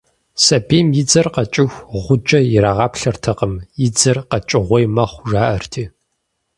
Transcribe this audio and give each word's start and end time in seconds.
Сабийм 0.43 0.87
и 1.01 1.03
дзэр 1.07 1.27
къэкӀыху 1.35 1.85
гъуджэ 2.05 2.39
ирагъаплъэртэкъым, 2.55 3.53
и 3.85 3.87
дзэр 3.95 4.17
къэкӀыгъуей 4.29 4.85
мэхъу, 4.95 5.23
жаӀэрти. 5.29 5.83